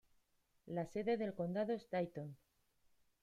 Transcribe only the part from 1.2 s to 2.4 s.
condado es Dayton.